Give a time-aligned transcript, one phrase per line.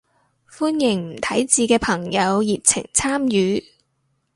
[0.49, 3.63] 歡迎唔睇字嘅朋友熱情參與